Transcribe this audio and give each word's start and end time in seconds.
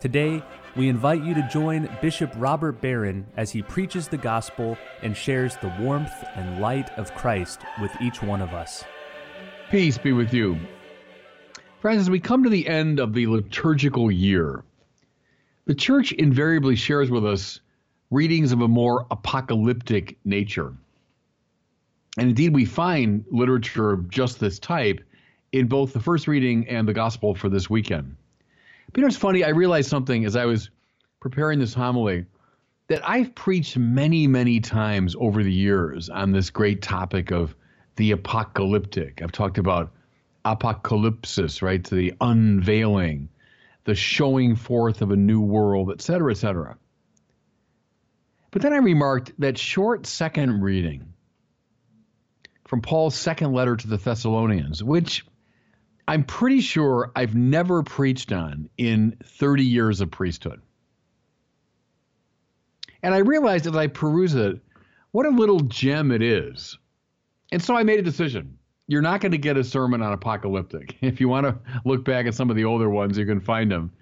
Today, 0.00 0.42
we 0.76 0.88
invite 0.88 1.22
you 1.22 1.34
to 1.34 1.48
join 1.52 1.86
Bishop 2.00 2.32
Robert 2.36 2.80
Barron 2.80 3.26
as 3.36 3.50
he 3.50 3.60
preaches 3.60 4.08
the 4.08 4.16
gospel 4.16 4.78
and 5.02 5.14
shares 5.14 5.56
the 5.56 5.70
warmth 5.78 6.24
and 6.36 6.58
light 6.58 6.88
of 6.98 7.14
Christ 7.14 7.60
with 7.82 7.92
each 8.00 8.22
one 8.22 8.40
of 8.40 8.54
us. 8.54 8.82
Peace 9.70 9.98
be 9.98 10.12
with 10.12 10.32
you. 10.32 10.58
Friends, 11.80 12.00
as 12.00 12.08
we 12.08 12.18
come 12.18 12.42
to 12.42 12.48
the 12.48 12.66
end 12.66 12.98
of 12.98 13.12
the 13.12 13.26
liturgical 13.26 14.10
year, 14.10 14.64
the 15.66 15.74
church 15.74 16.12
invariably 16.12 16.76
shares 16.76 17.10
with 17.10 17.26
us 17.26 17.60
readings 18.10 18.52
of 18.52 18.62
a 18.62 18.68
more 18.68 19.06
apocalyptic 19.10 20.16
nature. 20.24 20.72
And 22.16 22.30
indeed, 22.30 22.54
we 22.54 22.64
find 22.64 23.26
literature 23.30 23.90
of 23.90 24.08
just 24.08 24.40
this 24.40 24.58
type 24.58 25.02
in 25.52 25.66
both 25.66 25.92
the 25.92 26.00
first 26.00 26.26
reading 26.26 26.66
and 26.68 26.88
the 26.88 26.94
gospel 26.94 27.34
for 27.34 27.50
this 27.50 27.68
weekend. 27.68 28.16
You 28.96 29.02
know, 29.02 29.06
it's 29.06 29.16
funny, 29.16 29.44
I 29.44 29.50
realized 29.50 29.88
something 29.88 30.24
as 30.24 30.36
I 30.36 30.46
was 30.46 30.70
preparing 31.20 31.58
this 31.58 31.74
homily 31.74 32.26
that 32.88 33.08
I've 33.08 33.34
preached 33.34 33.76
many, 33.76 34.26
many 34.26 34.58
times 34.58 35.14
over 35.18 35.44
the 35.44 35.52
years 35.52 36.08
on 36.08 36.32
this 36.32 36.50
great 36.50 36.82
topic 36.82 37.30
of 37.30 37.54
the 37.96 38.10
apocalyptic. 38.10 39.22
I've 39.22 39.32
talked 39.32 39.58
about 39.58 39.92
apocalypsis, 40.44 41.62
right? 41.62 41.84
To 41.84 41.94
the 41.94 42.14
unveiling, 42.20 43.28
the 43.84 43.94
showing 43.94 44.56
forth 44.56 45.02
of 45.02 45.12
a 45.12 45.16
new 45.16 45.40
world, 45.40 45.90
et 45.92 46.00
cetera, 46.00 46.32
et 46.32 46.38
cetera. 46.38 46.76
But 48.50 48.62
then 48.62 48.72
I 48.72 48.78
remarked 48.78 49.32
that 49.38 49.56
short 49.56 50.06
second 50.06 50.62
reading 50.62 51.12
from 52.66 52.82
Paul's 52.82 53.14
second 53.14 53.52
letter 53.52 53.76
to 53.76 53.86
the 53.86 53.98
Thessalonians, 53.98 54.82
which 54.82 55.24
I'm 56.08 56.24
pretty 56.24 56.60
sure 56.60 57.12
I've 57.14 57.34
never 57.34 57.82
preached 57.82 58.32
on 58.32 58.68
in 58.76 59.16
30 59.24 59.64
years 59.64 60.00
of 60.00 60.10
priesthood. 60.10 60.60
And 63.02 63.14
I 63.14 63.18
realized 63.18 63.66
as 63.66 63.76
I 63.76 63.86
peruse 63.86 64.34
it, 64.34 64.60
what 65.12 65.26
a 65.26 65.30
little 65.30 65.60
gem 65.60 66.12
it 66.12 66.22
is. 66.22 66.78
And 67.52 67.62
so 67.62 67.74
I 67.76 67.82
made 67.82 67.98
a 67.98 68.02
decision. 68.02 68.58
You're 68.86 69.02
not 69.02 69.20
going 69.20 69.32
to 69.32 69.38
get 69.38 69.56
a 69.56 69.64
sermon 69.64 70.02
on 70.02 70.12
apocalyptic. 70.12 70.96
If 71.02 71.20
you 71.20 71.28
want 71.28 71.46
to 71.46 71.58
look 71.84 72.04
back 72.04 72.26
at 72.26 72.34
some 72.34 72.50
of 72.50 72.56
the 72.56 72.64
older 72.64 72.90
ones, 72.90 73.16
you 73.16 73.26
can 73.26 73.40
find 73.40 73.70
them. 73.70 73.92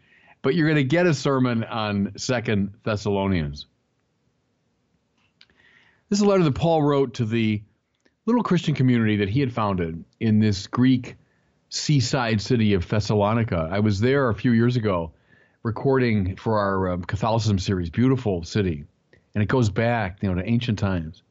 But 0.42 0.54
you're 0.54 0.66
going 0.66 0.76
to 0.76 0.84
get 0.84 1.06
a 1.06 1.14
sermon 1.14 1.64
on 1.64 2.12
Second 2.16 2.72
Thessalonians. 2.84 3.66
This 6.08 6.20
is 6.20 6.22
a 6.22 6.28
letter 6.28 6.44
that 6.44 6.54
Paul 6.54 6.82
wrote 6.82 7.14
to 7.14 7.26
the 7.26 7.62
little 8.24 8.42
Christian 8.42 8.74
community 8.74 9.16
that 9.16 9.28
he 9.28 9.40
had 9.40 9.52
founded 9.52 10.04
in 10.20 10.38
this 10.38 10.66
Greek 10.66 11.16
seaside 11.68 12.40
city 12.40 12.74
of 12.74 12.88
Thessalonica. 12.88 13.68
I 13.70 13.80
was 13.80 14.00
there 14.00 14.28
a 14.28 14.34
few 14.34 14.52
years 14.52 14.76
ago 14.76 15.12
recording 15.62 16.36
for 16.36 16.58
our 16.58 16.90
um, 16.92 17.04
Catholicism 17.04 17.58
series, 17.58 17.90
beautiful 17.90 18.42
city, 18.42 18.84
and 19.34 19.42
it 19.42 19.48
goes 19.48 19.68
back, 19.68 20.18
you 20.22 20.28
know, 20.28 20.40
to 20.40 20.48
ancient 20.48 20.78
times. 20.78 21.22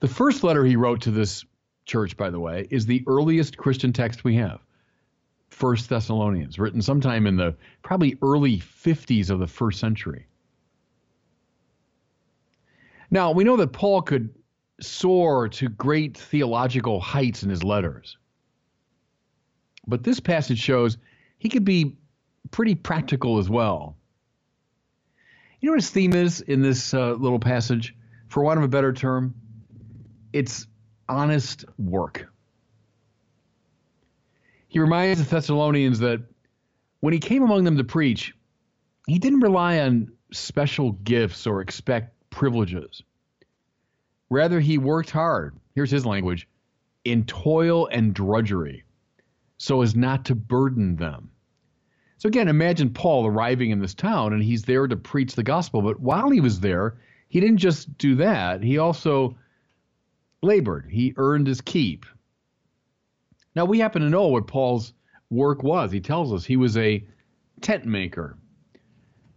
The 0.00 0.08
first 0.08 0.44
letter 0.44 0.64
he 0.64 0.76
wrote 0.76 1.02
to 1.02 1.10
this 1.10 1.44
church, 1.84 2.16
by 2.16 2.30
the 2.30 2.40
way, 2.40 2.66
is 2.70 2.86
the 2.86 3.02
earliest 3.06 3.56
Christian 3.56 3.92
text 3.92 4.24
we 4.24 4.36
have. 4.36 4.60
First 5.50 5.88
Thessalonians, 5.88 6.58
written 6.58 6.80
sometime 6.80 7.26
in 7.26 7.36
the 7.36 7.56
probably 7.82 8.16
early 8.22 8.58
50s 8.58 9.30
of 9.30 9.40
the 9.40 9.46
first 9.46 9.80
century. 9.80 10.26
Now, 13.10 13.32
we 13.32 13.44
know 13.44 13.56
that 13.56 13.72
Paul 13.72 14.02
could 14.02 14.34
soar 14.80 15.48
to 15.48 15.68
great 15.68 16.16
theological 16.16 17.00
heights 17.00 17.42
in 17.42 17.50
his 17.50 17.64
letters. 17.64 18.18
But 19.88 20.04
this 20.04 20.20
passage 20.20 20.58
shows 20.58 20.98
he 21.38 21.48
could 21.48 21.64
be 21.64 21.96
pretty 22.50 22.74
practical 22.74 23.38
as 23.38 23.48
well. 23.48 23.96
You 25.60 25.66
know 25.66 25.72
what 25.72 25.80
his 25.80 25.90
theme 25.90 26.12
is 26.12 26.42
in 26.42 26.62
this 26.62 26.94
uh, 26.94 27.14
little 27.14 27.40
passage? 27.40 27.96
For 28.28 28.42
want 28.42 28.58
of 28.58 28.64
a 28.64 28.68
better 28.68 28.92
term, 28.92 29.34
it's 30.32 30.66
honest 31.08 31.64
work. 31.78 32.30
He 34.68 34.78
reminds 34.78 35.24
the 35.24 35.28
Thessalonians 35.28 35.98
that 36.00 36.20
when 37.00 37.14
he 37.14 37.18
came 37.18 37.42
among 37.42 37.64
them 37.64 37.78
to 37.78 37.84
preach, 37.84 38.34
he 39.06 39.18
didn't 39.18 39.40
rely 39.40 39.80
on 39.80 40.12
special 40.32 40.92
gifts 40.92 41.46
or 41.46 41.62
expect 41.62 42.14
privileges. 42.28 43.02
Rather, 44.28 44.60
he 44.60 44.76
worked 44.76 45.10
hard. 45.10 45.56
Here's 45.74 45.90
his 45.90 46.04
language 46.04 46.46
in 47.04 47.24
toil 47.24 47.88
and 47.90 48.12
drudgery 48.12 48.84
so 49.58 49.82
as 49.82 49.94
not 49.94 50.24
to 50.24 50.34
burden 50.34 50.96
them. 50.96 51.30
So 52.16 52.28
again, 52.28 52.48
imagine 52.48 52.90
Paul 52.90 53.26
arriving 53.26 53.70
in 53.70 53.80
this 53.80 53.94
town 53.94 54.32
and 54.32 54.42
he's 54.42 54.62
there 54.62 54.88
to 54.88 54.96
preach 54.96 55.34
the 55.34 55.42
gospel. 55.42 55.82
But 55.82 56.00
while 56.00 56.30
he 56.30 56.40
was 56.40 56.60
there, 56.60 56.96
he 57.28 57.40
didn't 57.40 57.58
just 57.58 57.96
do 57.98 58.16
that, 58.16 58.62
he 58.62 58.78
also 58.78 59.36
labored, 60.42 60.86
he 60.90 61.14
earned 61.16 61.46
his 61.46 61.60
keep. 61.60 62.06
Now, 63.54 63.64
we 63.64 63.78
happen 63.78 64.02
to 64.02 64.08
know 64.08 64.28
what 64.28 64.46
Paul's 64.46 64.92
work 65.30 65.62
was. 65.62 65.90
He 65.90 66.00
tells 66.00 66.32
us 66.32 66.44
he 66.44 66.56
was 66.56 66.76
a 66.76 67.04
tent 67.60 67.84
maker. 67.84 68.36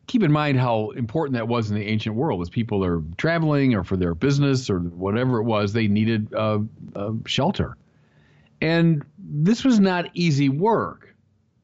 Keep 0.07 0.23
in 0.23 0.31
mind 0.31 0.59
how 0.59 0.91
important 0.91 1.33
that 1.35 1.47
was 1.47 1.69
in 1.69 1.75
the 1.75 1.85
ancient 1.85 2.15
world 2.15 2.41
as 2.41 2.49
people 2.49 2.83
are 2.83 3.01
traveling 3.17 3.73
or 3.73 3.83
for 3.83 3.97
their 3.97 4.13
business 4.13 4.69
or 4.69 4.79
whatever 4.79 5.39
it 5.39 5.43
was, 5.43 5.73
they 5.73 5.87
needed 5.87 6.33
uh, 6.33 6.59
shelter. 7.25 7.77
And 8.61 9.03
this 9.17 9.63
was 9.63 9.79
not 9.79 10.09
easy 10.13 10.49
work. 10.49 11.15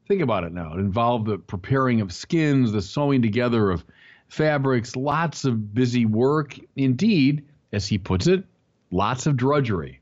Think 0.08 0.22
about 0.22 0.44
it 0.44 0.52
now. 0.52 0.74
It 0.74 0.80
involved 0.80 1.26
the 1.26 1.38
preparing 1.38 2.00
of 2.00 2.12
skins, 2.12 2.72
the 2.72 2.82
sewing 2.82 3.22
together 3.22 3.70
of 3.70 3.84
fabrics, 4.28 4.96
lots 4.96 5.44
of 5.44 5.74
busy 5.74 6.06
work. 6.06 6.58
Indeed, 6.76 7.44
as 7.72 7.86
he 7.86 7.98
puts 7.98 8.26
it, 8.26 8.44
lots 8.90 9.26
of 9.26 9.36
drudgery. 9.36 10.00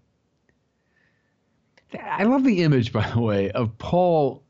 I 2.02 2.24
love 2.24 2.44
the 2.44 2.62
image, 2.62 2.92
by 2.94 3.10
the 3.10 3.20
way, 3.20 3.50
of 3.50 3.76
Paul 3.78 4.42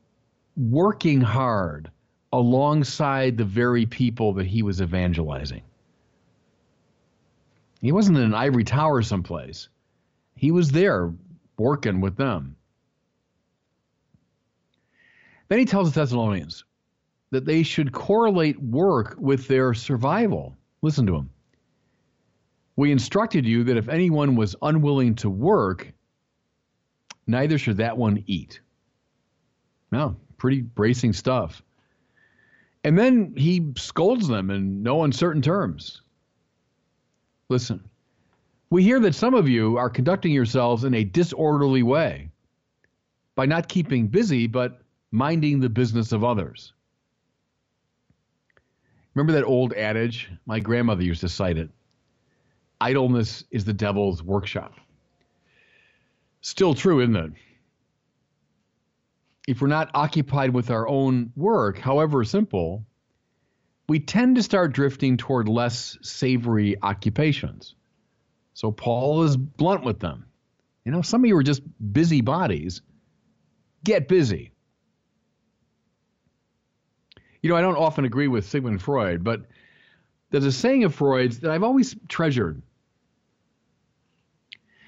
working 0.55 1.21
hard 1.21 1.91
alongside 2.31 3.37
the 3.37 3.45
very 3.45 3.85
people 3.85 4.33
that 4.33 4.45
he 4.45 4.63
was 4.63 4.81
evangelizing. 4.81 5.63
He 7.81 7.91
wasn't 7.91 8.17
in 8.17 8.23
an 8.23 8.33
ivory 8.33 8.63
tower 8.63 9.01
someplace. 9.01 9.69
He 10.35 10.51
was 10.51 10.71
there 10.71 11.13
working 11.57 12.01
with 12.01 12.15
them. 12.17 12.55
Then 15.49 15.59
he 15.59 15.65
tells 15.65 15.91
the 15.91 16.01
Thessalonians 16.01 16.63
that 17.31 17.45
they 17.45 17.63
should 17.63 17.91
correlate 17.91 18.61
work 18.61 19.15
with 19.17 19.47
their 19.47 19.73
survival. 19.73 20.57
Listen 20.81 21.05
to 21.07 21.15
him. 21.15 21.29
We 22.75 22.91
instructed 22.91 23.45
you 23.45 23.63
that 23.65 23.77
if 23.77 23.89
anyone 23.89 24.35
was 24.35 24.55
unwilling 24.61 25.15
to 25.15 25.29
work, 25.29 25.91
neither 27.25 27.57
should 27.57 27.77
that 27.77 27.97
one 27.97 28.23
eat. 28.27 28.61
Now, 29.91 30.17
pretty 30.37 30.61
bracing 30.61 31.13
stuff. 31.13 31.63
And 32.83 32.97
then 32.97 33.33
he 33.35 33.73
scolds 33.77 34.27
them 34.27 34.51
in 34.51 34.83
no 34.83 35.03
uncertain 35.03 35.41
terms. 35.41 36.01
Listen, 37.49 37.83
we 38.69 38.83
hear 38.83 38.99
that 38.99 39.15
some 39.15 39.33
of 39.33 39.47
you 39.47 39.77
are 39.77 39.89
conducting 39.89 40.31
yourselves 40.31 40.83
in 40.83 40.93
a 40.93 41.03
disorderly 41.03 41.83
way 41.83 42.29
by 43.35 43.45
not 43.45 43.69
keeping 43.69 44.07
busy, 44.07 44.47
but 44.47 44.81
minding 45.11 45.59
the 45.59 45.69
business 45.69 46.11
of 46.11 46.23
others. 46.23 46.73
Remember 49.13 49.33
that 49.33 49.45
old 49.45 49.73
adage? 49.73 50.29
My 50.45 50.59
grandmother 50.59 51.03
used 51.03 51.21
to 51.21 51.29
cite 51.29 51.57
it 51.57 51.69
idleness 52.79 53.43
is 53.51 53.65
the 53.65 53.73
devil's 53.73 54.21
workshop. 54.21 54.73
Still 56.41 56.73
true, 56.73 57.01
isn't 57.01 57.15
it? 57.15 57.31
If 59.47 59.61
we're 59.61 59.67
not 59.67 59.89
occupied 59.93 60.53
with 60.53 60.69
our 60.69 60.87
own 60.87 61.31
work, 61.35 61.79
however 61.79 62.23
simple, 62.23 62.85
we 63.87 63.99
tend 63.99 64.35
to 64.35 64.43
start 64.43 64.73
drifting 64.73 65.17
toward 65.17 65.47
less 65.47 65.97
savory 66.01 66.79
occupations. 66.83 67.75
So 68.57 68.71
Paul 68.71 69.21
is 69.21 69.37
blunt 69.37 69.83
with 69.83 69.99
them. 69.99 70.25
You 70.83 70.91
know, 70.91 71.03
some 71.03 71.23
of 71.23 71.27
you 71.27 71.37
are 71.37 71.43
just 71.43 71.61
busy 71.93 72.21
bodies. 72.21 72.81
Get 73.83 74.07
busy. 74.07 74.51
You 77.43 77.51
know, 77.51 77.55
I 77.55 77.61
don't 77.61 77.75
often 77.75 78.03
agree 78.03 78.27
with 78.27 78.47
Sigmund 78.47 78.81
Freud, 78.81 79.23
but 79.23 79.43
there's 80.31 80.43
a 80.43 80.51
saying 80.51 80.85
of 80.85 80.95
Freud's 80.95 81.39
that 81.41 81.51
I've 81.51 81.61
always 81.61 81.95
treasured. 82.07 82.63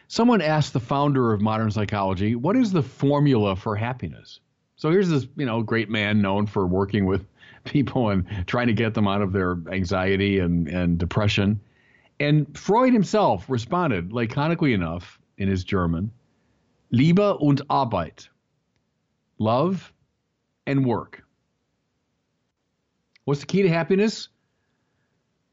Someone 0.07 0.41
asked 0.41 0.73
the 0.73 0.79
founder 0.79 1.31
of 1.31 1.39
modern 1.39 1.69
psychology, 1.69 2.33
"What 2.33 2.55
is 2.55 2.71
the 2.71 2.81
formula 2.81 3.55
for 3.55 3.75
happiness?" 3.75 4.39
So 4.77 4.89
here's 4.89 5.09
this, 5.09 5.27
you 5.35 5.45
know, 5.45 5.61
great 5.61 5.91
man 5.91 6.23
known 6.23 6.47
for 6.47 6.65
working 6.65 7.05
with 7.05 7.23
people 7.65 8.09
and 8.09 8.25
trying 8.47 8.65
to 8.65 8.73
get 8.73 8.95
them 8.95 9.07
out 9.07 9.21
of 9.21 9.31
their 9.31 9.59
anxiety 9.71 10.39
and, 10.39 10.67
and 10.67 10.97
depression. 10.97 11.59
And 12.19 12.57
Freud 12.57 12.93
himself 12.93 13.49
responded 13.49 14.11
laconically 14.11 14.73
enough 14.73 15.19
in 15.37 15.47
his 15.47 15.63
German, 15.63 16.11
Liebe 16.91 17.35
und 17.35 17.61
Arbeit, 17.69 18.27
love 19.37 19.93
and 20.67 20.85
work. 20.85 21.23
What's 23.23 23.41
the 23.41 23.45
key 23.45 23.61
to 23.61 23.69
happiness? 23.69 24.29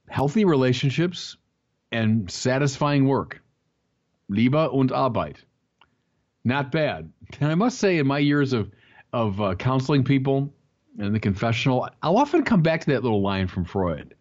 Healthy 0.08 0.44
relationships 0.44 1.36
and 1.92 2.30
satisfying 2.30 3.06
work. 3.06 3.42
Liebe 4.28 4.70
und 4.70 4.90
Arbeit. 4.90 5.36
Not 6.44 6.72
bad. 6.72 7.12
And 7.40 7.50
I 7.50 7.54
must 7.54 7.78
say, 7.78 7.98
in 7.98 8.06
my 8.06 8.18
years 8.18 8.52
of 8.52 8.70
of 9.12 9.40
uh, 9.40 9.54
counseling 9.54 10.04
people 10.04 10.52
and 10.98 11.14
the 11.14 11.20
confessional, 11.20 11.88
I'll 12.02 12.18
often 12.18 12.44
come 12.44 12.62
back 12.62 12.82
to 12.82 12.90
that 12.90 13.02
little 13.02 13.22
line 13.22 13.46
from 13.46 13.64
Freud. 13.64 14.14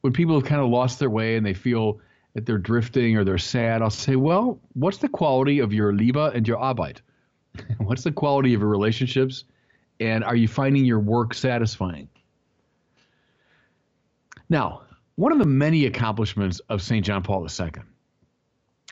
When 0.00 0.12
people 0.12 0.34
have 0.34 0.48
kind 0.48 0.60
of 0.60 0.68
lost 0.68 0.98
their 0.98 1.10
way 1.10 1.36
and 1.36 1.44
they 1.44 1.54
feel 1.54 2.00
that 2.34 2.46
they're 2.46 2.58
drifting 2.58 3.16
or 3.16 3.24
they're 3.24 3.38
sad, 3.38 3.82
I'll 3.82 3.90
say, 3.90 4.16
well, 4.16 4.58
what's 4.74 4.98
the 4.98 5.08
quality 5.08 5.58
of 5.58 5.72
your 5.72 5.92
Liebe 5.92 6.18
and 6.18 6.46
your 6.46 6.58
Arbeit? 6.58 6.98
what's 7.78 8.04
the 8.04 8.12
quality 8.12 8.54
of 8.54 8.60
your 8.60 8.70
relationships? 8.70 9.44
And 9.98 10.24
are 10.24 10.36
you 10.36 10.48
finding 10.48 10.84
your 10.84 11.00
work 11.00 11.34
satisfying? 11.34 12.08
Now, 14.48 14.82
one 15.16 15.32
of 15.32 15.38
the 15.38 15.46
many 15.46 15.86
accomplishments 15.86 16.60
of 16.70 16.80
St. 16.80 17.04
John 17.04 17.22
Paul 17.22 17.46
II 17.46 17.70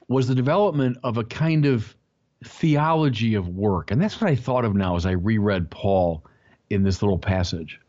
was 0.09 0.29
the 0.29 0.35
development 0.35 0.99
of 1.03 1.17
a 1.17 1.25
kind 1.25 1.67
of 1.67 1.97
theology 2.45 3.35
of 3.35 3.49
work. 3.49 3.91
And 3.91 4.01
that's 4.01 4.21
what 4.21 4.31
I 4.31 4.37
thought 4.37 4.65
of 4.65 4.75
now 4.75 4.97
as 4.97 5.07
I 5.07 5.13
reread 5.13 5.71
Paul 5.71 6.25
in 6.71 6.83
this 6.83 7.03
little 7.03 7.19
passage. 7.19 7.81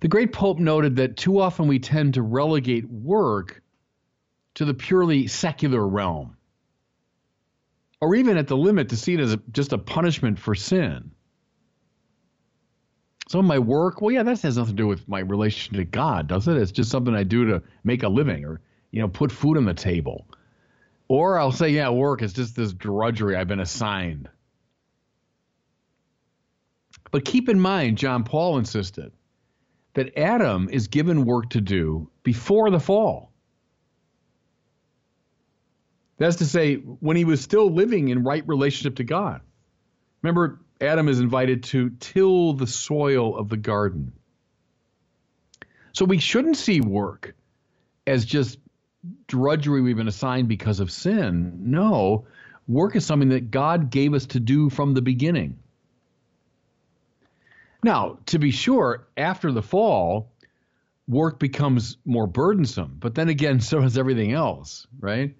The 0.00 0.08
great 0.08 0.32
Pope 0.32 0.58
noted 0.58 0.96
that 0.96 1.16
too 1.16 1.40
often 1.40 1.66
we 1.66 1.78
tend 1.78 2.14
to 2.14 2.22
relegate 2.22 2.88
work 2.88 3.62
to 4.54 4.64
the 4.64 4.74
purely 4.74 5.26
secular 5.26 5.86
realm, 5.86 6.36
or 8.00 8.14
even 8.14 8.36
at 8.36 8.46
the 8.46 8.56
limit 8.56 8.90
to 8.90 8.96
see 8.96 9.14
it 9.14 9.20
as 9.20 9.32
a, 9.32 9.40
just 9.52 9.72
a 9.72 9.78
punishment 9.78 10.38
for 10.38 10.54
sin. 10.54 11.10
Some 13.28 13.40
of 13.40 13.46
my 13.46 13.58
work, 13.58 14.00
well, 14.00 14.12
yeah, 14.12 14.22
that 14.22 14.40
has 14.40 14.56
nothing 14.56 14.76
to 14.76 14.82
do 14.82 14.86
with 14.86 15.06
my 15.08 15.20
relation 15.20 15.76
to 15.76 15.84
God, 15.84 16.28
does 16.28 16.48
it? 16.48 16.56
It's 16.56 16.72
just 16.72 16.90
something 16.90 17.14
I 17.14 17.24
do 17.24 17.44
to 17.46 17.62
make 17.84 18.02
a 18.02 18.08
living 18.08 18.44
or, 18.44 18.60
you 18.90 19.02
know, 19.02 19.08
put 19.08 19.30
food 19.30 19.58
on 19.58 19.64
the 19.64 19.74
table. 19.74 20.26
Or 21.08 21.38
I'll 21.38 21.52
say, 21.52 21.70
yeah, 21.70 21.90
work 21.90 22.22
is 22.22 22.32
just 22.32 22.56
this 22.56 22.72
drudgery 22.72 23.36
I've 23.36 23.48
been 23.48 23.60
assigned. 23.60 24.30
But 27.10 27.24
keep 27.24 27.48
in 27.48 27.60
mind, 27.60 27.98
John 27.98 28.24
Paul 28.24 28.58
insisted 28.58 29.12
that 29.98 30.16
Adam 30.16 30.68
is 30.70 30.86
given 30.86 31.24
work 31.24 31.50
to 31.50 31.60
do 31.60 32.08
before 32.22 32.70
the 32.70 32.78
fall. 32.78 33.32
That's 36.18 36.36
to 36.36 36.46
say, 36.46 36.76
when 36.76 37.16
he 37.16 37.24
was 37.24 37.40
still 37.40 37.68
living 37.68 38.06
in 38.06 38.22
right 38.22 38.46
relationship 38.46 38.98
to 38.98 39.04
God. 39.04 39.40
Remember, 40.22 40.60
Adam 40.80 41.08
is 41.08 41.18
invited 41.18 41.64
to 41.64 41.90
till 41.98 42.52
the 42.52 42.68
soil 42.68 43.36
of 43.36 43.48
the 43.48 43.56
garden. 43.56 44.12
So 45.94 46.04
we 46.04 46.18
shouldn't 46.18 46.58
see 46.58 46.80
work 46.80 47.34
as 48.06 48.24
just 48.24 48.60
drudgery 49.26 49.80
we've 49.80 49.96
been 49.96 50.06
assigned 50.06 50.46
because 50.46 50.78
of 50.78 50.92
sin. 50.92 51.72
No, 51.72 52.26
work 52.68 52.94
is 52.94 53.04
something 53.04 53.30
that 53.30 53.50
God 53.50 53.90
gave 53.90 54.14
us 54.14 54.26
to 54.26 54.38
do 54.38 54.70
from 54.70 54.94
the 54.94 55.02
beginning. 55.02 55.58
Now, 57.82 58.18
to 58.26 58.38
be 58.38 58.50
sure, 58.50 59.06
after 59.16 59.52
the 59.52 59.62
fall, 59.62 60.32
work 61.06 61.38
becomes 61.38 61.96
more 62.04 62.26
burdensome. 62.26 62.96
But 62.98 63.14
then 63.14 63.28
again, 63.28 63.60
so 63.60 63.80
does 63.80 63.98
everything 63.98 64.32
else, 64.32 64.86
right? 64.98 65.36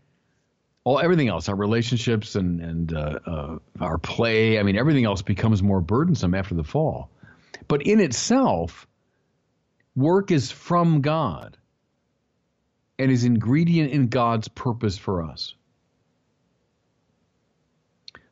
All 0.84 0.98
everything 0.98 1.28
else, 1.28 1.48
our 1.48 1.56
relationships 1.56 2.34
and 2.34 2.60
and 2.60 2.92
uh, 2.94 3.18
uh, 3.26 3.58
our 3.80 3.98
play. 3.98 4.58
I 4.58 4.62
mean, 4.62 4.76
everything 4.76 5.04
else 5.04 5.20
becomes 5.20 5.62
more 5.62 5.80
burdensome 5.80 6.34
after 6.34 6.54
the 6.54 6.64
fall. 6.64 7.10
But 7.66 7.82
in 7.82 8.00
itself, 8.00 8.86
work 9.94 10.30
is 10.30 10.50
from 10.50 11.02
God 11.02 11.58
and 12.98 13.10
is 13.10 13.24
ingredient 13.24 13.92
in 13.92 14.08
God's 14.08 14.48
purpose 14.48 14.96
for 14.96 15.22
us. 15.22 15.54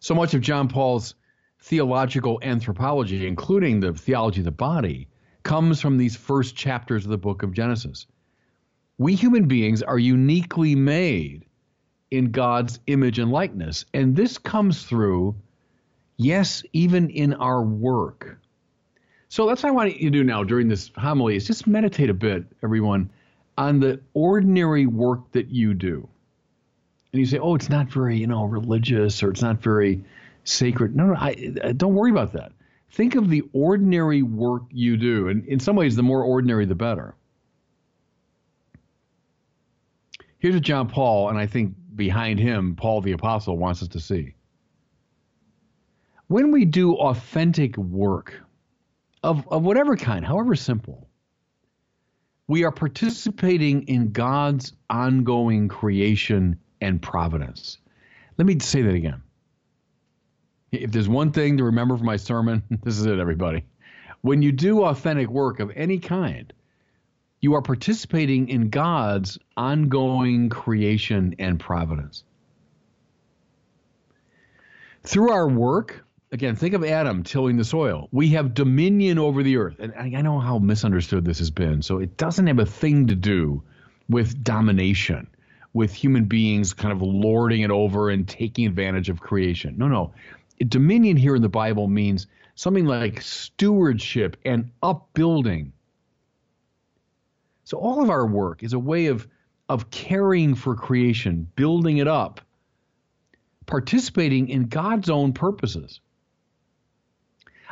So 0.00 0.14
much 0.14 0.34
of 0.34 0.40
John 0.40 0.68
Paul's 0.68 1.14
theological 1.60 2.38
anthropology, 2.42 3.26
including 3.26 3.80
the 3.80 3.92
theology 3.92 4.40
of 4.40 4.44
the 4.44 4.50
body, 4.50 5.08
comes 5.42 5.80
from 5.80 5.96
these 5.96 6.16
first 6.16 6.56
chapters 6.56 7.04
of 7.04 7.10
the 7.10 7.18
book 7.18 7.42
of 7.42 7.52
Genesis. 7.52 8.06
We 8.98 9.14
human 9.14 9.46
beings 9.46 9.82
are 9.82 9.98
uniquely 9.98 10.74
made 10.74 11.44
in 12.10 12.30
God's 12.30 12.80
image 12.86 13.18
and 13.18 13.30
likeness, 13.30 13.84
and 13.92 14.16
this 14.16 14.38
comes 14.38 14.84
through, 14.84 15.34
yes, 16.16 16.62
even 16.72 17.10
in 17.10 17.34
our 17.34 17.62
work. 17.62 18.38
So 19.28 19.46
that's 19.46 19.62
what 19.62 19.68
I 19.68 19.72
want 19.72 20.00
you 20.00 20.10
to 20.10 20.18
do 20.18 20.24
now 20.24 20.44
during 20.44 20.68
this 20.68 20.90
homily 20.96 21.36
is 21.36 21.46
just 21.46 21.66
meditate 21.66 22.10
a 22.10 22.14
bit, 22.14 22.44
everyone, 22.62 23.10
on 23.58 23.80
the 23.80 24.00
ordinary 24.14 24.86
work 24.86 25.32
that 25.32 25.48
you 25.48 25.74
do. 25.74 26.08
And 27.12 27.20
you 27.20 27.26
say, 27.26 27.38
oh, 27.38 27.54
it's 27.54 27.68
not 27.68 27.88
very, 27.88 28.16
you 28.16 28.26
know, 28.26 28.44
religious 28.44 29.22
or 29.22 29.30
it's 29.30 29.42
not 29.42 29.62
very 29.62 30.04
sacred. 30.48 30.96
No, 30.96 31.06
no, 31.06 31.14
I, 31.14 31.54
I 31.62 31.72
don't 31.72 31.94
worry 31.94 32.10
about 32.10 32.32
that. 32.32 32.52
Think 32.90 33.14
of 33.14 33.28
the 33.28 33.42
ordinary 33.52 34.22
work 34.22 34.62
you 34.70 34.96
do. 34.96 35.28
And 35.28 35.44
in 35.46 35.60
some 35.60 35.76
ways, 35.76 35.96
the 35.96 36.02
more 36.02 36.22
ordinary, 36.22 36.64
the 36.64 36.74
better. 36.74 37.14
Here's 40.38 40.54
what 40.54 40.62
John 40.62 40.88
Paul, 40.88 41.28
and 41.28 41.38
I 41.38 41.46
think 41.46 41.74
behind 41.94 42.38
him, 42.38 42.76
Paul 42.76 43.00
the 43.00 43.12
Apostle, 43.12 43.56
wants 43.56 43.82
us 43.82 43.88
to 43.88 44.00
see. 44.00 44.34
When 46.28 46.52
we 46.52 46.64
do 46.64 46.94
authentic 46.94 47.76
work 47.76 48.40
of, 49.22 49.46
of 49.48 49.62
whatever 49.62 49.96
kind, 49.96 50.24
however 50.24 50.54
simple, 50.54 51.08
we 52.48 52.64
are 52.64 52.72
participating 52.72 53.88
in 53.88 54.12
God's 54.12 54.72
ongoing 54.88 55.68
creation 55.68 56.60
and 56.80 57.02
providence. 57.02 57.78
Let 58.38 58.46
me 58.46 58.58
say 58.60 58.82
that 58.82 58.94
again. 58.94 59.22
If 60.72 60.90
there's 60.92 61.08
one 61.08 61.32
thing 61.32 61.58
to 61.58 61.64
remember 61.64 61.96
from 61.96 62.06
my 62.06 62.16
sermon, 62.16 62.62
this 62.82 62.98
is 62.98 63.06
it, 63.06 63.18
everybody. 63.18 63.64
When 64.22 64.42
you 64.42 64.52
do 64.52 64.84
authentic 64.84 65.28
work 65.28 65.60
of 65.60 65.70
any 65.74 65.98
kind, 65.98 66.52
you 67.40 67.54
are 67.54 67.62
participating 67.62 68.48
in 68.48 68.70
God's 68.70 69.38
ongoing 69.56 70.48
creation 70.48 71.36
and 71.38 71.60
providence. 71.60 72.24
Through 75.04 75.30
our 75.30 75.48
work, 75.48 76.04
again, 76.32 76.56
think 76.56 76.74
of 76.74 76.82
Adam 76.84 77.22
tilling 77.22 77.56
the 77.56 77.64
soil. 77.64 78.08
We 78.10 78.30
have 78.30 78.54
dominion 78.54 79.18
over 79.18 79.42
the 79.42 79.58
earth. 79.58 79.76
And 79.78 79.94
I 79.94 80.22
know 80.22 80.40
how 80.40 80.58
misunderstood 80.58 81.24
this 81.24 81.38
has 81.38 81.50
been. 81.50 81.82
So 81.82 81.98
it 81.98 82.16
doesn't 82.16 82.46
have 82.48 82.58
a 82.58 82.66
thing 82.66 83.06
to 83.08 83.14
do 83.14 83.62
with 84.08 84.42
domination, 84.42 85.28
with 85.72 85.92
human 85.92 86.24
beings 86.24 86.72
kind 86.72 86.92
of 86.92 87.02
lording 87.02 87.60
it 87.60 87.70
over 87.70 88.10
and 88.10 88.26
taking 88.26 88.66
advantage 88.66 89.08
of 89.08 89.20
creation. 89.20 89.74
No, 89.78 89.86
no. 89.86 90.12
Dominion 90.58 91.16
here 91.16 91.36
in 91.36 91.42
the 91.42 91.48
Bible 91.48 91.86
means 91.88 92.26
something 92.54 92.86
like 92.86 93.20
stewardship 93.20 94.36
and 94.44 94.70
upbuilding. 94.82 95.72
So 97.64 97.78
all 97.78 98.02
of 98.02 98.10
our 98.10 98.26
work 98.26 98.62
is 98.62 98.72
a 98.72 98.78
way 98.78 99.06
of 99.06 99.26
of 99.68 99.90
caring 99.90 100.54
for 100.54 100.76
creation, 100.76 101.50
building 101.56 101.98
it 101.98 102.06
up, 102.06 102.40
participating 103.66 104.48
in 104.48 104.68
God's 104.68 105.10
own 105.10 105.32
purposes. 105.32 106.00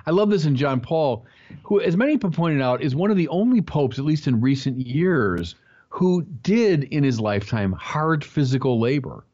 I 0.07 0.11
love 0.11 0.29
this 0.29 0.45
in 0.45 0.57
John 0.57 0.81
Paul, 0.81 1.25
who, 1.63 1.81
as 1.81 1.97
many 1.97 2.15
people 2.15 2.31
pointed 2.31 2.61
out, 2.61 2.83
is 2.83 2.95
one 2.95 3.11
of 3.11 3.17
the 3.17 3.29
only 3.29 3.63
popes, 3.63 3.99
at 3.99 4.05
least 4.05 4.27
in 4.27 4.41
recent 4.41 4.79
years, 4.79 5.55
who 5.89 6.23
did 6.23 6.85
in 6.85 7.05
his 7.05 7.21
lifetime 7.21 7.73
hard 7.73 8.25
physical 8.25 8.81
labor. 8.81 9.25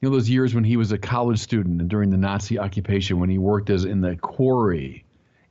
You 0.00 0.08
know, 0.08 0.14
those 0.14 0.30
years 0.30 0.54
when 0.54 0.64
he 0.64 0.76
was 0.76 0.92
a 0.92 0.98
college 0.98 1.40
student 1.40 1.80
and 1.80 1.90
during 1.90 2.10
the 2.10 2.16
Nazi 2.16 2.58
occupation, 2.58 3.18
when 3.18 3.30
he 3.30 3.38
worked 3.38 3.68
as 3.70 3.84
in 3.84 4.00
the 4.00 4.16
quarry 4.16 5.04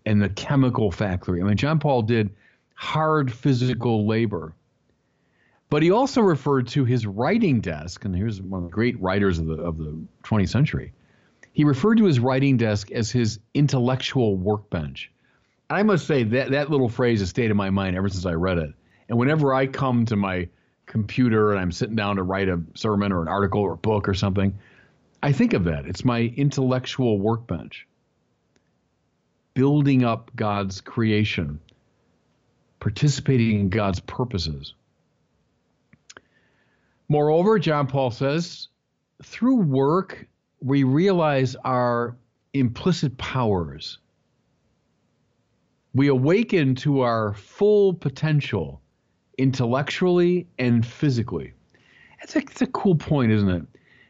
and 0.06 0.22
the 0.22 0.30
chemical 0.30 0.90
factory. 0.90 1.42
I 1.42 1.44
mean, 1.44 1.58
John 1.58 1.80
Paul 1.80 2.04
did 2.04 2.30
hard 2.76 3.32
physical 3.32 4.08
labor. 4.08 4.54
But 5.70 5.84
he 5.84 5.92
also 5.92 6.22
referred 6.22 6.68
to 6.70 6.86
his 6.86 7.06
writing 7.06 7.60
desk, 7.60 8.06
and 8.06 8.16
here's 8.16 8.42
one 8.42 8.64
of 8.64 8.70
the 8.70 8.74
great 8.74 9.00
writers 9.02 9.38
of 9.38 9.48
the, 9.48 9.56
of 9.56 9.78
the 9.78 10.00
20th 10.24 10.50
century. 10.50 10.94
He 11.52 11.66
referred 11.66 11.98
to 11.98 12.06
his 12.06 12.22
writing 12.22 12.56
desk 12.56 12.90
as 12.92 13.12
his 13.12 13.40
intellectual 13.54 14.38
workbench. 14.38 15.12
I 15.70 15.84
must 15.84 16.08
say 16.08 16.24
that 16.24 16.52
that 16.52 16.70
little 16.70 16.88
phrase 16.88 17.20
has 17.20 17.30
stayed 17.30 17.52
in 17.52 17.58
my 17.58 17.70
mind 17.70 17.98
ever 17.98 18.08
since 18.08 18.26
I 18.26 18.34
read 18.34 18.60
it. 18.60 18.72
And 19.10 19.18
whenever 19.18 19.54
I 19.54 19.68
come 19.68 20.06
to 20.06 20.16
my 20.16 20.48
computer 20.88 21.52
and 21.52 21.60
I'm 21.60 21.72
sitting 21.72 21.96
down 21.96 22.16
to 22.16 22.24
write 22.24 22.50
a 22.50 22.60
sermon 22.74 23.12
or 23.12 23.22
an 23.22 23.28
article 23.28 23.62
or 23.62 23.74
a 23.74 23.78
book 23.78 24.10
or 24.10 24.16
something, 24.16 24.58
I 25.22 25.32
think 25.32 25.54
of 25.54 25.66
that. 25.66 25.86
It's 25.86 26.04
my 26.04 26.22
intellectual 26.36 27.20
workbench. 27.20 27.86
Building 29.54 30.04
up 30.04 30.32
God's 30.36 30.82
creation, 30.82 31.60
participating 32.80 33.60
in 33.60 33.70
God's 33.70 34.00
purposes. 34.00 34.74
Moreover, 37.10 37.58
John 37.60 37.88
Paul 37.88 38.12
says, 38.12 38.68
through 39.24 39.58
work, 39.58 40.28
we 40.62 40.84
realize 40.84 41.56
our 41.64 42.18
implicit 42.54 43.18
powers. 43.18 43.98
We 45.94 46.08
awaken 46.08 46.76
to 46.76 47.02
our 47.02 47.34
full 47.34 47.94
potential 47.94 48.82
intellectually 49.38 50.48
and 50.58 50.86
physically. 50.86 51.54
That's 52.20 52.36
a, 52.36 52.64
a 52.64 52.68
cool 52.68 52.96
point, 52.96 53.32
isn't 53.32 53.50
it? 53.50 53.64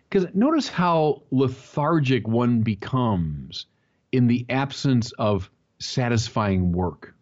Because 0.09 0.27
notice 0.33 0.69
how 0.69 1.23
lethargic 1.31 2.27
one 2.27 2.61
becomes 2.61 3.65
in 4.11 4.27
the 4.27 4.45
absence 4.49 5.11
of 5.13 5.49
satisfying 5.79 6.71
work. 6.71 7.13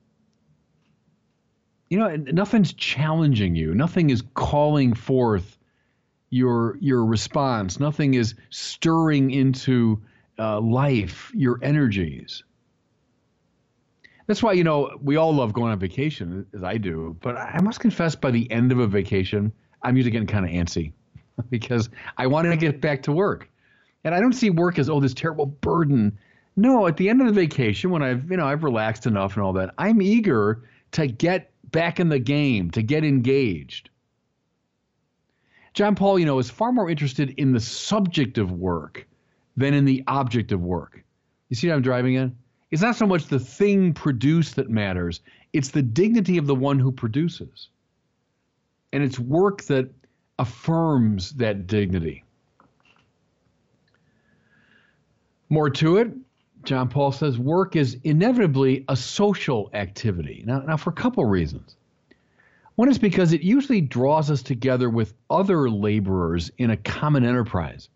You 1.90 2.00
know, 2.00 2.16
nothing's 2.16 2.74
challenging 2.74 3.56
you. 3.56 3.74
Nothing 3.74 4.10
is 4.10 4.24
calling 4.34 4.94
forth 4.94 5.58
your 6.30 6.78
your 6.80 7.06
response. 7.06 7.80
Nothing 7.80 8.16
is 8.16 8.36
stirring 8.50 9.32
into 9.32 10.02
uh, 10.38 10.60
life 10.60 11.32
your 11.34 11.60
energies. 11.62 12.44
That's 14.28 14.42
why, 14.42 14.54
you 14.54 14.64
know, 14.64 14.98
we 15.02 15.18
all 15.18 15.34
love 15.34 15.54
going 15.54 15.72
on 15.72 15.80
vacation, 15.80 16.46
as 16.54 16.64
I 16.64 16.78
do. 16.78 17.16
But 17.22 17.38
I 17.38 17.60
must 17.62 17.80
confess, 17.80 18.16
by 18.16 18.32
the 18.32 18.50
end 18.52 18.72
of 18.72 18.80
a 18.80 18.88
vacation, 18.88 19.52
I'm 19.84 19.96
usually 19.96 20.12
getting 20.12 20.28
kind 20.28 20.46
of 20.46 20.52
antsy 20.52 20.94
because 21.50 21.90
I 22.18 22.28
want 22.28 22.50
to 22.50 22.58
get 22.58 22.82
back 22.82 23.04
to 23.04 23.12
work. 23.12 23.50
And 24.04 24.16
I 24.16 24.20
don't 24.20 24.34
see 24.34 24.50
work 24.50 24.80
as, 24.80 24.90
oh, 24.90 25.00
this 25.00 25.14
terrible 25.14 25.46
burden. 25.46 26.18
No, 26.56 26.88
at 26.88 26.98
the 26.98 27.10
end 27.10 27.22
of 27.22 27.28
the 27.28 27.34
vacation, 27.34 27.92
when 27.92 28.02
I've, 28.02 28.30
you 28.30 28.38
know, 28.38 28.48
I've 28.48 28.64
relaxed 28.64 29.06
enough 29.06 29.36
and 29.36 29.44
all 29.44 29.54
that, 29.54 29.74
I'm 29.78 30.02
eager 30.02 30.64
to 30.94 31.08
get 31.08 31.52
back 31.72 32.00
in 32.00 32.10
the 32.10 32.20
game, 32.20 32.72
to 32.72 32.82
get 32.82 33.04
engaged. 33.04 33.90
John 35.74 35.96
Paul, 35.96 36.18
you 36.18 36.26
know, 36.26 36.40
is 36.40 36.50
far 36.50 36.72
more 36.72 36.90
interested 36.90 37.32
in 37.32 37.52
the 37.52 37.60
subject 37.60 38.38
of 38.38 38.52
work 38.52 39.06
than 39.58 39.74
in 39.74 39.86
the 39.86 40.04
object 40.08 40.52
of 40.52 40.62
work. 40.62 41.04
You 41.50 41.56
see 41.56 41.68
what 41.68 41.76
I'm 41.76 41.82
driving 41.82 42.16
at? 42.18 42.32
It's 42.72 42.82
not 42.82 42.96
so 42.96 43.06
much 43.06 43.28
the 43.28 43.40
thing 43.40 43.94
produced 43.94 44.56
that 44.56 44.70
matters, 44.70 45.22
it's 45.54 45.70
the 45.70 45.82
dignity 45.82 46.38
of 46.38 46.48
the 46.48 46.56
one 46.56 46.80
who 46.80 46.92
produces. 46.92 47.70
And 48.92 49.04
it's 49.04 49.20
work 49.20 49.64
that 49.64 49.90
affirms 50.40 51.32
that 51.34 51.68
dignity. 51.68 52.24
More 55.50 55.70
to 55.70 55.98
it, 55.98 56.12
John 56.64 56.90
Paul 56.90 57.12
says 57.12 57.38
work 57.38 57.76
is 57.76 57.98
inevitably 58.04 58.84
a 58.90 58.96
social 58.96 59.70
activity. 59.74 60.44
Now, 60.46 60.60
now 60.60 60.78
for 60.78 60.90
a 60.90 60.94
couple 60.94 61.24
reasons. 61.26 61.76
One 62.76 62.90
is 62.90 62.98
because 62.98 63.32
it 63.32 63.42
usually 63.42 63.80
draws 63.80 64.30
us 64.30 64.42
together 64.42 64.90
with 64.90 65.14
other 65.30 65.70
laborers 65.70 66.52
in 66.58 66.72
a 66.72 66.78
common 66.78 67.24
enterprise. 67.24 67.88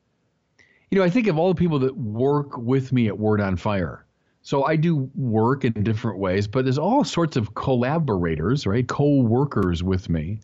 You 0.90 1.00
know, 1.00 1.04
I 1.04 1.10
think 1.10 1.28
of 1.28 1.38
all 1.38 1.50
the 1.50 1.60
people 1.60 1.80
that 1.80 1.98
work 1.98 2.58
with 2.58 2.94
me 2.94 3.08
at 3.08 3.18
Word 3.18 3.42
on 3.42 3.58
Fire. 3.58 4.06
So 4.50 4.64
I 4.64 4.78
do 4.78 5.12
work 5.14 5.64
in 5.64 5.74
different 5.84 6.18
ways, 6.18 6.48
but 6.48 6.66
there's 6.66 6.80
all 6.80 7.04
sorts 7.04 7.38
of 7.38 7.54
collaborators, 7.54 8.66
right? 8.66 8.88
Co-workers 8.88 9.84
with 9.84 10.10
me. 10.10 10.40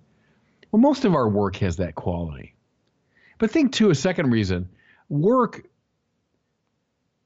Well, 0.72 0.80
most 0.80 1.06
of 1.06 1.16
our 1.16 1.28
work 1.28 1.56
has 1.56 1.78
that 1.78 1.96
quality. 1.96 2.54
But 3.40 3.50
think 3.50 3.72
too, 3.72 3.90
a 3.90 3.96
second 3.96 4.30
reason, 4.30 4.70
work 5.10 5.66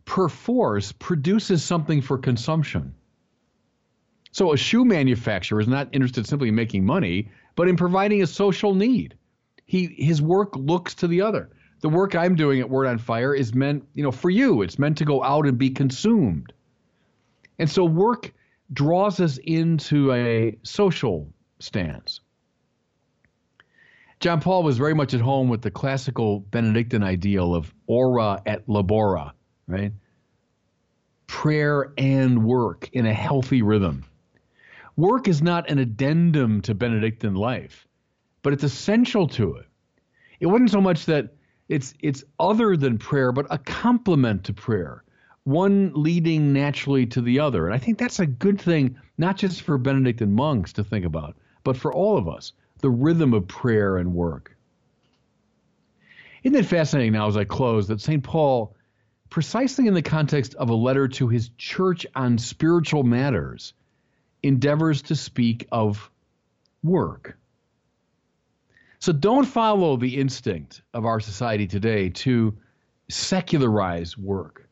perforce 0.06 0.94
produces 0.94 1.66
something 1.66 2.02
for 2.02 2.18
consumption. 2.18 2.96
So 4.32 4.54
a 4.54 4.58
shoe 4.58 4.86
manufacturer 4.86 5.60
is 5.60 5.68
not 5.68 5.90
interested 5.92 6.28
simply 6.28 6.48
in 6.48 6.56
making 6.56 6.86
money, 6.86 7.30
but 7.58 7.68
in 7.68 7.76
providing 7.76 8.24
a 8.24 8.28
social 8.28 8.74
need. 8.74 9.18
He 9.66 9.88
his 9.98 10.22
work 10.22 10.56
looks 10.56 10.96
to 10.96 11.10
the 11.10 11.24
other. 11.24 11.50
The 11.82 11.90
work 11.90 12.16
I'm 12.16 12.36
doing 12.36 12.62
at 12.62 12.70
Word 12.70 12.88
on 12.88 13.00
Fire 13.00 13.36
is 13.36 13.54
meant, 13.54 13.86
you 13.96 14.04
know, 14.04 14.14
for 14.14 14.30
you. 14.30 14.62
It's 14.62 14.80
meant 14.80 14.98
to 15.00 15.04
go 15.04 15.22
out 15.22 15.46
and 15.46 15.58
be 15.58 15.72
consumed. 15.72 16.54
And 17.60 17.70
so 17.70 17.84
work 17.84 18.34
draws 18.72 19.20
us 19.20 19.38
into 19.44 20.12
a 20.14 20.58
social 20.64 21.32
stance. 21.60 22.22
John 24.22 24.42
Paul 24.42 24.64
was 24.64 24.78
very 24.78 24.94
much 24.94 25.14
at 25.14 25.22
home 25.22 25.50
with 25.50 25.62
the 25.62 25.72
classical 25.72 26.40
Benedictine 26.40 27.04
ideal 27.04 27.54
of 27.54 27.74
ora 27.88 28.42
et 28.46 28.68
labora, 28.68 29.32
right? 29.68 29.94
Prayer 31.28 31.94
and 31.98 32.44
work 32.44 32.90
in 32.92 33.06
a 33.06 33.14
healthy 33.14 33.62
rhythm. 33.62 34.06
Work 34.98 35.28
is 35.28 35.42
not 35.42 35.70
an 35.70 35.80
addendum 35.80 36.62
to 36.62 36.74
Benedictine 36.74 37.36
life, 37.36 37.88
but 38.42 38.52
it's 38.52 38.64
essential 38.64 39.28
to 39.30 39.56
it. 39.56 39.68
It 40.42 40.48
wasn't 40.48 40.72
so 40.72 40.82
much 40.82 41.06
that 41.06 41.34
it's 41.70 41.94
it's 42.02 42.24
other 42.40 42.76
than 42.76 42.98
prayer, 42.98 43.32
but 43.32 43.46
a 43.50 43.58
complement 43.58 44.46
to 44.46 44.54
prayer 44.54 45.04
one 45.44 45.92
leading 45.96 46.54
naturally 46.54 47.06
to 47.08 47.22
the 47.22 47.40
other. 47.40 47.66
And 47.66 47.74
I 47.74 47.78
think 47.78 47.98
that's 47.98 48.20
a 48.20 48.26
good 48.26 48.60
thing, 48.60 48.98
not 49.18 49.38
just 49.38 49.62
for 49.62 49.78
Benedictine 49.78 50.34
monks 50.34 50.74
to 50.74 50.84
think 50.84 51.06
about, 51.06 51.36
but 51.64 51.78
for 51.78 51.94
all 51.94 52.18
of 52.18 52.28
us 52.28 52.54
the 52.80 52.90
rhythm 52.90 53.34
of 53.34 53.48
prayer 53.48 53.98
and 53.98 54.14
work. 54.14 54.56
Isn't 56.44 56.58
it 56.58 56.66
fascinating 56.66 57.12
now 57.12 57.28
as 57.28 57.36
I 57.36 57.44
close 57.44 57.90
that 57.90 58.00
St. 58.00 58.24
Paul, 58.24 58.76
precisely 59.30 59.88
in 59.88 59.94
the 59.94 60.02
context 60.02 60.56
of 60.56 60.70
a 60.70 60.76
letter 60.76 61.08
to 61.10 61.28
his 61.28 61.50
church 61.58 62.06
on 62.16 62.38
spiritual 62.38 63.04
matters, 63.04 63.74
endeavors 64.42 65.02
to 65.04 65.16
speak 65.16 65.68
of 65.72 66.10
work? 66.82 67.38
So 69.00 69.12
don't 69.12 69.46
follow 69.46 69.98
the 69.98 70.18
instinct 70.18 70.82
of 70.94 71.06
our 71.06 71.20
society 71.20 71.68
today 71.68 72.10
to 72.10 72.58
secularize 73.10 74.18
work 74.18 74.69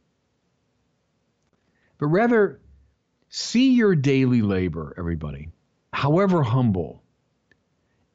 but 1.97 2.07
rather 2.07 2.59
see 3.29 3.71
your 3.71 3.95
daily 3.95 4.41
labor, 4.41 4.93
everybody, 4.97 5.49
however 5.93 6.43
humble, 6.43 7.01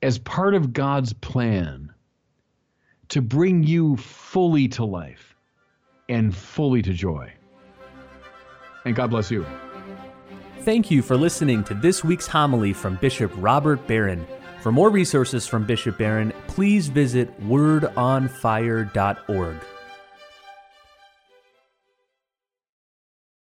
as 0.02 0.18
part 0.18 0.54
of 0.54 0.72
God's 0.72 1.12
plan 1.12 1.92
to 3.08 3.22
bring 3.22 3.62
you 3.62 3.96
fully 3.96 4.68
to 4.68 4.84
life 4.84 5.36
and 6.08 6.34
fully 6.34 6.82
to 6.82 6.92
joy. 6.92 7.32
And 8.84 8.96
God 8.96 9.10
bless 9.10 9.30
you. 9.30 9.46
Thank 10.60 10.90
you 10.90 11.02
for 11.02 11.16
listening 11.16 11.62
to 11.64 11.74
this 11.74 12.04
week's 12.04 12.26
homily 12.26 12.72
from 12.72 12.96
Bishop 12.96 13.32
Robert 13.36 13.86
Barron. 13.86 14.26
For 14.60 14.70
more 14.70 14.90
resources 14.90 15.46
from 15.46 15.66
Bishop 15.66 15.98
Barron, 15.98 16.32
please 16.46 16.88
visit 16.88 17.40
wordonfire.org. 17.46 19.56